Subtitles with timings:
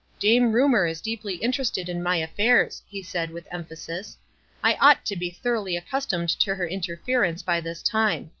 [0.19, 4.17] "Dame Rumor is deeply interested in my af fairs," he said, with emphasis.
[4.63, 8.29] "I ought to be thoroughly accustomed to her interference by this time.